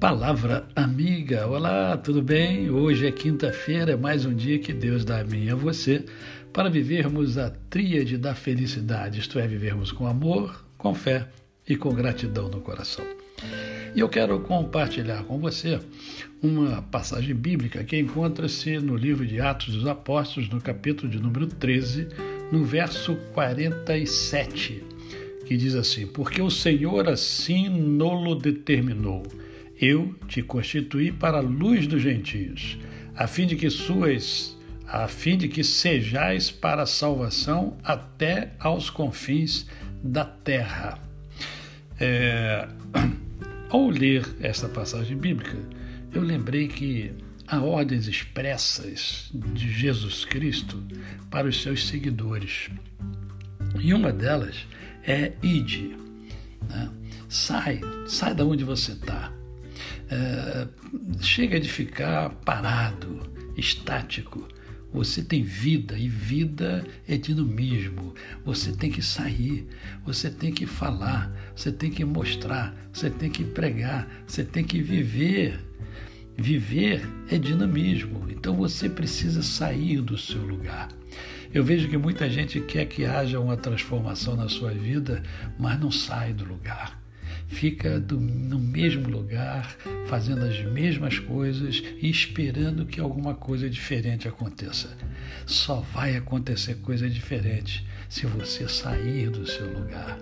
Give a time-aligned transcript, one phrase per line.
[0.00, 2.70] Palavra amiga, olá, tudo bem?
[2.70, 6.06] Hoje é quinta-feira, mais um dia que Deus dá a mim e a você
[6.54, 11.28] para vivermos a tríade da felicidade, isto é, vivermos com amor, com fé
[11.68, 13.04] e com gratidão no coração.
[13.94, 15.78] E eu quero compartilhar com você
[16.42, 21.46] uma passagem bíblica que encontra-se no livro de Atos dos Apóstolos, no capítulo de número
[21.46, 22.08] 13,
[22.50, 24.82] no verso 47,
[25.44, 29.24] que diz assim: Porque o Senhor assim nolo determinou
[29.80, 32.78] eu te constituí para a luz dos gentios,
[33.16, 34.56] a fim de que suas
[34.86, 39.64] a fim de que sejais para a salvação até aos confins
[40.02, 40.98] da terra.
[41.98, 42.66] É,
[43.70, 45.56] ao ler esta passagem bíblica,
[46.12, 47.12] eu lembrei que
[47.46, 50.82] há ordens expressas de Jesus Cristo
[51.30, 52.68] para os seus seguidores.
[53.78, 54.66] E uma delas
[55.04, 55.96] é ide.
[56.68, 56.90] Né?
[57.28, 59.39] Sai, sai da onde você está
[60.10, 60.66] é,
[61.20, 63.20] chega de ficar parado,
[63.56, 64.46] estático.
[64.92, 68.12] Você tem vida e vida é dinamismo.
[68.44, 69.66] Você tem que sair,
[70.04, 74.82] você tem que falar, você tem que mostrar, você tem que pregar, você tem que
[74.82, 75.60] viver.
[76.36, 80.88] Viver é dinamismo, então você precisa sair do seu lugar.
[81.52, 85.22] Eu vejo que muita gente quer que haja uma transformação na sua vida,
[85.58, 87.00] mas não sai do lugar
[87.50, 94.28] fica do, no mesmo lugar, fazendo as mesmas coisas e esperando que alguma coisa diferente
[94.28, 94.96] aconteça.
[95.44, 100.18] Só vai acontecer coisa diferente se você sair do seu lugar.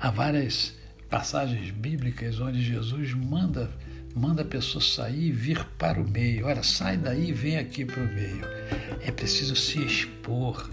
[0.00, 0.74] Há várias
[1.08, 3.70] passagens bíblicas onde Jesus manda
[4.12, 6.46] manda a pessoa sair e vir para o meio.
[6.46, 8.42] Olha, sai daí e vem aqui para o meio.
[9.02, 10.68] É preciso se expor,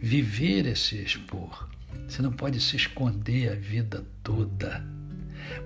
[0.00, 1.68] viver é se expor.
[2.08, 4.97] Você não pode se esconder a vida toda.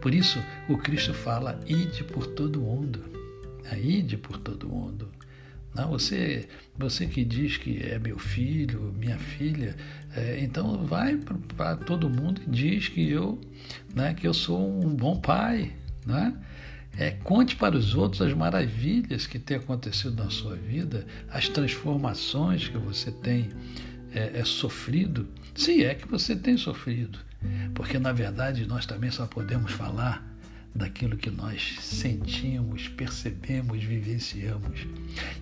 [0.01, 3.01] Por isso, o Cristo fala: ide por todo mundo.
[3.65, 3.81] Né?
[3.81, 5.09] Ide por todo mundo.
[5.75, 9.75] Não, você, você que diz que é meu filho, minha filha,
[10.15, 11.19] é, então vai
[11.57, 13.41] para todo mundo e diz que eu,
[13.95, 15.73] né, que eu sou um bom pai,
[16.05, 16.37] né?
[16.99, 22.69] É, conte para os outros as maravilhas que têm acontecido na sua vida, as transformações
[22.69, 23.49] que você tem
[24.15, 27.19] é, é sofrido, se é que você tem sofrido.
[27.75, 30.25] Porque, na verdade, nós também só podemos falar
[30.75, 34.87] daquilo que nós sentimos, percebemos, vivenciamos.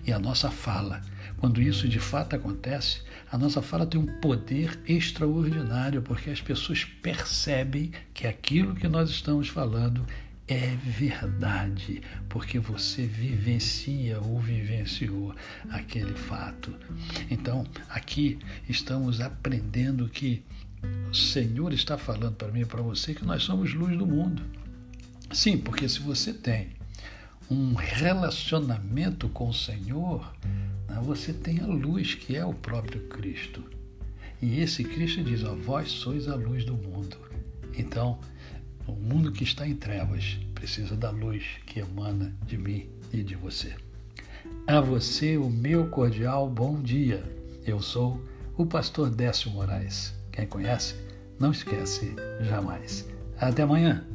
[0.05, 1.01] E a nossa fala,
[1.37, 3.01] quando isso de fato acontece,
[3.31, 9.09] a nossa fala tem um poder extraordinário, porque as pessoas percebem que aquilo que nós
[9.09, 10.05] estamos falando
[10.51, 15.33] é verdade, porque você vivencia ou vivenciou
[15.69, 16.75] aquele fato.
[17.29, 20.43] Então, aqui estamos aprendendo que
[21.09, 24.43] o Senhor está falando para mim e para você que nós somos luz do mundo.
[25.31, 26.71] Sim, porque se você tem
[27.49, 30.35] um relacionamento com o Senhor,
[30.89, 33.63] né, você tem a luz que é o próprio Cristo.
[34.41, 37.15] E esse Cristo diz: ó, vós sois a luz do mundo.
[37.77, 38.19] Então,
[38.87, 43.35] o mundo que está em trevas precisa da luz que emana de mim e de
[43.35, 43.75] você.
[44.67, 47.23] A você o meu cordial bom dia.
[47.65, 48.23] Eu sou
[48.57, 50.13] o pastor Décio Moraes.
[50.31, 50.95] Quem conhece,
[51.39, 53.07] não esquece jamais.
[53.39, 54.05] Até amanhã.